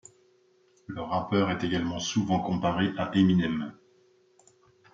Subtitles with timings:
[0.87, 3.71] Le rappeur est également souvent comparé à Eminem.